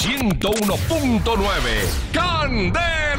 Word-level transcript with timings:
101.9 0.00 1.22
Candela. 2.12 3.16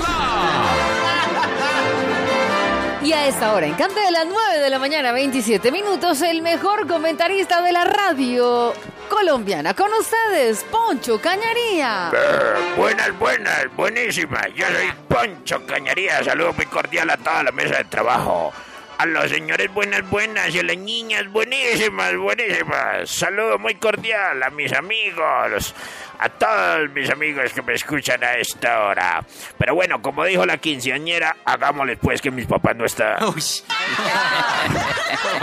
Y 3.03 3.13
a 3.13 3.27
esta 3.27 3.53
hora, 3.53 3.65
en 3.65 3.73
Candela, 3.73 4.23
9 4.25 4.59
de 4.59 4.69
la 4.69 4.77
mañana, 4.79 5.11
27 5.11 5.71
minutos, 5.71 6.21
el 6.21 6.41
mejor 6.41 6.87
comentarista 6.87 7.61
de 7.61 7.71
la 7.71 7.83
radio 7.83 8.73
colombiana. 9.09 9.73
Con 9.73 9.91
ustedes, 9.93 10.63
Poncho 10.65 11.19
Cañaría. 11.19 12.11
Eh, 12.13 12.75
buenas, 12.77 13.17
buenas, 13.17 13.65
buenísimas. 13.75 14.47
Yo 14.55 14.65
soy 14.67 14.91
Poncho 15.07 15.65
Cañaría. 15.65 16.23
Saludo 16.23 16.53
muy 16.53 16.67
cordial 16.67 17.09
a 17.09 17.17
toda 17.17 17.43
la 17.43 17.51
mesa 17.51 17.77
de 17.77 17.85
trabajo. 17.85 18.53
A 18.97 19.05
los 19.05 19.29
señores 19.29 19.71
buenas, 19.73 20.09
buenas 20.09 20.53
y 20.55 20.59
a 20.59 20.63
las 20.63 20.77
niñas 20.77 21.27
buenísimas, 21.31 22.17
buenísimas. 22.17 23.07
Saludo 23.07 23.59
muy 23.59 23.75
cordial 23.75 24.41
a 24.41 24.49
mis 24.49 24.73
amigos, 24.73 25.75
a 26.17 26.29
todos 26.29 26.89
mis 26.95 27.07
amigos 27.11 27.53
que 27.53 27.61
me 27.61 27.75
escuchan 27.75 28.23
a 28.23 28.33
esta 28.33 28.85
hora. 28.85 29.23
Pero 29.59 29.75
bueno, 29.75 30.01
como 30.01 30.25
dijo 30.25 30.47
la 30.47 30.57
quinceañera, 30.57 31.37
hagámosle 31.45 31.97
pues 31.97 32.23
que 32.23 32.31
mis 32.31 32.47
papás 32.47 32.75
no 32.75 32.85
están. 32.85 33.17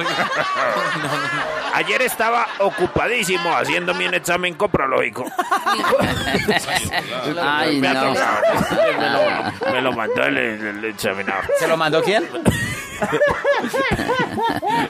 Ayer 1.74 2.02
estaba 2.02 2.48
ocupadísimo 2.58 3.54
haciéndome 3.56 4.08
un 4.08 4.14
examen 4.14 4.54
coprológico. 4.54 5.24
Ay, 7.40 7.80
me, 7.80 7.94
no. 7.94 8.14
me, 8.14 9.10
lo, 9.10 9.72
me 9.72 9.80
lo 9.80 9.92
mandó 9.92 10.24
el, 10.24 10.38
el 10.38 10.84
examinador. 10.86 11.44
¿Se 11.58 11.68
lo 11.68 11.76
mandó 11.76 12.02
quién? 12.02 12.28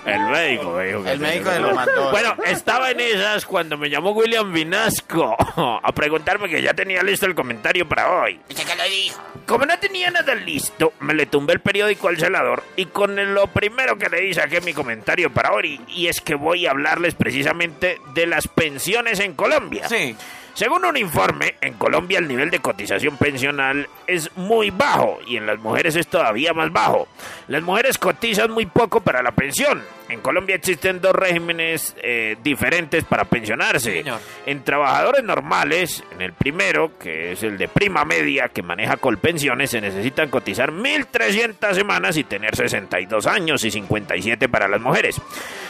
El 0.05 0.21
médico 0.27 0.73
me 0.73 0.87
dijo 0.87 1.03
que 1.03 1.13
El 1.13 1.21
médico 1.21 1.51
se 1.51 1.61
lo 1.61 1.75
mandó. 1.75 2.11
Bueno, 2.11 2.37
estaba 2.45 2.91
en 2.91 3.01
esas 3.01 3.47
cuando 3.47 3.77
me 3.77 3.91
llamó 3.91 4.11
William 4.13 4.53
Vinasco 4.53 5.37
a 5.83 5.93
preguntarme 5.93 6.49
que 6.49 6.63
ya 6.63 6.75
tenía 6.75 7.03
listo 7.03 7.27
el 7.27 7.35
comentario 7.35 7.89
para 7.89 8.11
hoy. 8.11 8.41
qué 8.49 8.77
lo 8.77 8.85
dijo? 8.85 9.21
Como 9.47 9.67
no 9.67 9.79
tenía 9.79 10.11
nada 10.11 10.35
listo, 10.35 10.95
me 11.01 11.15
le 11.15 11.27
tumbé 11.27 11.53
el 11.55 11.61
periódico 11.61 12.09
al 12.09 12.19
celador 12.19 12.63
y 12.77 12.87
con 12.87 13.35
lo 13.35 13.47
primero 13.49 13.99
que 13.99 14.09
leí 14.09 14.33
saqué 14.33 14.61
mi 14.61 14.73
comentario 14.73 15.33
para 15.33 15.53
hoy 15.53 15.81
y 15.89 16.07
es 16.07 16.21
que 16.21 16.35
voy 16.35 16.67
a 16.67 16.71
hablarles 16.71 17.15
precisamente 17.15 18.01
de 18.15 18.27
las 18.27 18.49
pensiones 18.49 19.21
en 19.21 19.35
Colombia. 19.35 19.89
Sí. 19.89 20.17
Según 20.55 20.85
un 20.85 20.97
informe, 20.97 21.57
en 21.61 21.75
Colombia 21.75 22.21
el 22.21 22.29
nivel 22.29 22.49
de 22.49 22.61
cotización 22.61 23.17
pensional 23.17 23.89
es 24.07 24.31
muy 24.37 24.71
bajo 24.71 25.19
y 25.27 25.37
en 25.37 25.47
las 25.47 25.59
mujeres 25.59 25.97
es 25.97 26.07
todavía 26.07 26.55
más 26.55 26.73
bajo. 26.73 27.09
Las 27.49 27.61
mujeres 27.65 27.99
cotizan 27.99 28.53
muy 28.53 28.67
poco 28.67 29.01
para 29.01 29.21
la 29.21 29.33
pensión. 29.33 29.83
En 30.09 30.21
Colombia 30.21 30.55
existen 30.55 31.01
dos 31.01 31.13
regímenes 31.13 31.97
eh, 32.01 32.37
diferentes 32.45 33.03
para 33.03 33.25
pensionarse. 33.25 34.03
Señor. 34.03 34.21
En 34.47 34.63
trabajadores 34.63 35.25
normales, 35.25 36.05
en 36.13 36.23
el 36.23 36.33
primero, 36.33 36.99
que 36.99 37.33
es 37.33 37.43
el 37.43 37.59
de 37.59 37.67
prima 37.67 38.05
media 38.05 38.49
que 38.49 38.63
maneja 38.63 38.97
Colpensiones, 38.97 39.71
se 39.71 39.81
necesitan 39.81 40.29
cotizar 40.29 40.71
1.300 40.71 41.75
semanas 41.75 42.17
y 42.17 42.23
tener 42.23 42.55
62 42.55 43.27
años 43.27 43.65
y 43.65 43.73
57 43.73 44.49
para 44.49 44.69
las 44.69 44.81
mujeres. 44.81 45.21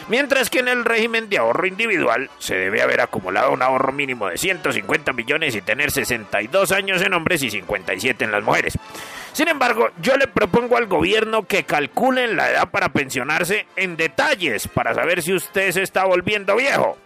Mientras 0.09 0.51
que 0.51 0.59
en 0.59 0.69
el 0.69 0.85
régimen 0.85 1.29
de 1.29 1.39
ahorro 1.39 1.67
individual 1.67 2.31
se 2.39 2.57
debe 2.57 2.83
haber 2.83 3.01
acumulado 3.01 3.53
un 3.53 3.63
ahorro 3.63 3.93
mínimo 3.93 4.29
de 4.29 4.37
150 4.37 5.13
millones 5.13 5.55
y 5.55 5.63
tener 5.63 5.91
62 5.91 6.73
años 6.73 7.01
en 7.03 7.15
hombres 7.15 7.43
y 7.43 7.51
57 7.51 8.25
en 8.25 8.33
las 8.33 8.45
mujeres. 8.45 8.79
Sin 9.33 9.49
embargo, 9.49 9.89
yo 10.01 10.17
le 10.17 10.29
propongo 10.29 10.77
al 10.77 10.87
gobierno 10.87 11.45
que 11.45 11.65
calculen 11.65 12.37
la 12.37 12.51
edad 12.51 12.71
para 12.71 12.91
pensionarse 12.91 13.67
en 13.77 13.97
detalles 13.97 14.69
para 14.69 14.95
saber 14.95 15.23
si 15.23 15.33
usted 15.33 15.73
se 15.73 15.83
está 15.83 16.05
volviendo 16.05 16.55
viejo. 16.55 16.99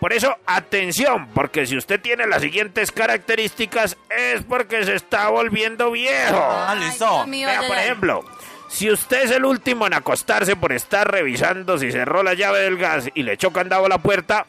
Por 0.00 0.12
eso, 0.12 0.36
atención, 0.46 1.28
porque 1.32 1.66
si 1.66 1.76
usted 1.76 2.00
tiene 2.00 2.26
las 2.26 2.42
siguientes 2.42 2.92
características 2.92 3.96
es 4.10 4.42
porque 4.42 4.84
se 4.84 4.94
está 4.94 5.28
volviendo 5.28 5.90
viejo. 5.90 6.38
Ah, 6.38 6.74
listo. 6.78 7.24
Vea, 7.26 7.62
por 7.66 7.76
ejemplo, 7.76 8.24
si 8.68 8.90
usted 8.90 9.24
es 9.24 9.30
el 9.30 9.44
último 9.44 9.86
en 9.86 9.94
acostarse 9.94 10.56
por 10.56 10.72
estar 10.72 11.10
revisando 11.10 11.78
si 11.78 11.92
cerró 11.92 12.22
la 12.22 12.34
llave 12.34 12.60
del 12.60 12.76
gas 12.76 13.08
y 13.14 13.22
le 13.22 13.34
echó 13.34 13.52
candado 13.52 13.86
a 13.86 13.88
la 13.88 13.98
puerta, 13.98 14.46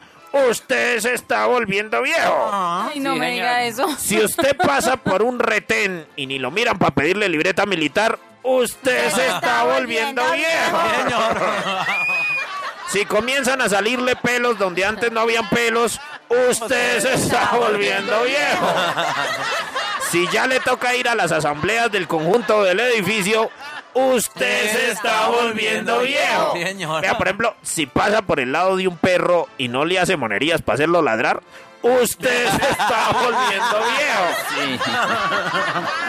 usted 0.49 0.99
se 0.99 1.13
está 1.13 1.45
volviendo 1.45 2.01
viejo. 2.01 2.49
Ay, 2.51 2.99
no 2.99 3.15
me 3.15 3.31
diga 3.31 3.63
eso. 3.63 3.87
Si 3.97 4.19
usted 4.19 4.55
pasa 4.65 4.97
por 4.97 5.21
un 5.21 5.39
retén 5.39 6.05
y 6.15 6.25
ni 6.25 6.39
lo 6.39 6.51
miran 6.51 6.77
para 6.77 6.93
pedirle 6.93 7.29
libreta 7.29 7.65
militar, 7.65 8.19
usted 8.43 9.11
se 9.11 9.27
está 9.27 9.63
volviendo 9.63 10.23
viejo. 10.31 10.77
Si 12.89 13.03
comienzan 13.03 13.61
a 13.61 13.67
salirle 13.67 14.15
pelos 14.15 14.57
donde 14.57 14.85
antes 14.85 15.11
no 15.11 15.19
habían 15.19 15.49
pelos, 15.49 15.99
usted 16.29 17.01
se 17.01 17.15
está 17.15 17.51
volviendo 17.55 18.23
viejo. 18.23 18.67
Si 20.09 20.25
ya 20.29 20.47
le 20.47 20.61
toca 20.61 20.95
ir 20.95 21.09
a 21.09 21.15
las 21.15 21.33
asambleas 21.33 21.91
del 21.91 22.07
conjunto 22.07 22.63
del 22.63 22.79
edificio, 22.79 23.51
usted 23.97 24.71
se 24.71 24.91
está 24.91 25.27
volviendo 25.27 25.99
viejo. 25.99 26.53
Señor. 26.53 27.01
Vea, 27.01 27.17
por 27.17 27.27
ejemplo, 27.27 27.55
si 27.63 27.85
pasa 27.85 28.21
por 28.21 28.39
el 28.39 28.51
lado 28.51 28.77
de 28.77 28.87
un 28.87 28.97
perro 28.97 29.47
y 29.57 29.67
no 29.67 29.85
le 29.85 29.99
hace 29.99 30.17
monerías 30.17 30.61
para 30.61 30.75
hacerlo 30.75 31.01
ladrar, 31.01 31.41
usted 31.81 32.49
se 32.49 32.69
está 32.71 33.09
volviendo 33.13 33.79
viejo. 33.97 34.85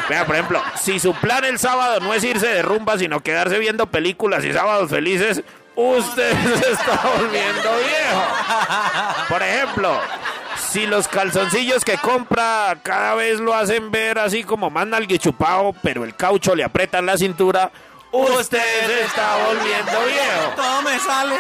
Vea, 0.09 0.27
por 0.27 0.35
ejemplo, 0.35 0.63
si 0.77 0.99
su 1.01 1.15
plan 1.15 1.45
el 1.45 1.59
sábado 1.59 2.01
no 2.01 2.15
es 2.15 2.25
irse 2.25 2.47
de 2.47 2.63
rumba, 2.63 2.99
sino 2.99 3.21
quedarse 3.21 3.59
viendo 3.59 3.87
películas 3.87 4.45
y 4.45 4.53
sábados 4.53 4.91
felices, 4.91 5.43
usted 5.75 6.33
se 6.61 6.73
está 6.73 7.01
volviendo 7.17 7.71
viejo. 7.79 8.23
Por 9.29 9.43
ejemplo, 9.43 10.01
si 10.71 10.87
los 10.87 11.09
calzoncillos 11.09 11.85
que 11.85 11.97
compra 11.97 12.79
cada 12.83 13.15
vez 13.15 13.41
lo 13.41 13.55
hacen 13.55 13.91
ver 13.91 14.19
así 14.19 14.45
como 14.45 14.69
más 14.71 14.87
nalguichupado, 14.87 15.75
pero 15.83 16.05
el 16.05 16.15
caucho 16.15 16.55
le 16.55 16.65
aprieta 16.65 16.99
en 16.99 17.07
la 17.07 17.17
cintura, 17.17 17.71
usted 18.13 18.63
se 18.87 19.05
está 19.05 19.37
volviendo 19.47 20.05
viejo. 20.07 20.53
Todo 20.57 20.83
me 20.83 20.99
sale. 20.99 21.37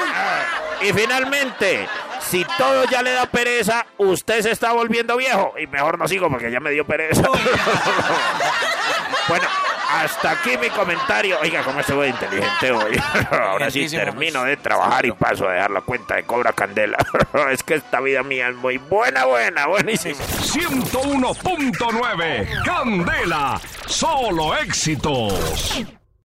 Y 0.81 0.93
finalmente, 0.93 1.87
si 2.28 2.44
todo 2.56 2.84
ya 2.84 3.03
le 3.03 3.11
da 3.12 3.27
pereza, 3.27 3.87
usted 3.97 4.43
se 4.43 4.50
está 4.50 4.72
volviendo 4.72 5.16
viejo. 5.16 5.55
Y 5.59 5.66
mejor 5.66 5.99
no 5.99 6.06
sigo 6.06 6.28
porque 6.28 6.50
ya 6.50 6.61
me 6.61 6.71
dio 6.71 6.87
pereza. 6.87 7.22
bueno, 9.28 9.47
hasta 9.91 10.33
aquí 10.33 10.59
mi 10.59 10.69
comentario. 10.69 11.38
Oiga, 11.41 11.62
cómo 11.62 11.81
estuvo 11.81 12.03
de 12.03 12.09
inteligente 12.09 12.71
hoy. 12.71 13.00
Ahora 13.31 13.71
sí 13.71 13.88
termino 13.88 14.44
de 14.44 14.59
trabajar 14.59 15.06
y 15.06 15.12
paso 15.12 15.49
a 15.49 15.55
dejar 15.55 15.71
la 15.71 15.81
cuenta 15.81 16.17
de 16.17 16.25
Cobra 16.25 16.53
Candela. 16.53 16.99
es 17.50 17.62
que 17.62 17.72
esta 17.75 18.00
vida 18.00 18.22
mía 18.22 18.49
es 18.49 18.56
muy 18.56 18.77
buena, 18.77 19.25
buena, 19.25 19.67
buenísima. 19.67 20.19
101.9 20.19 22.65
Candela. 22.65 23.59
Solo 23.87 24.55
éxitos. 24.56 25.87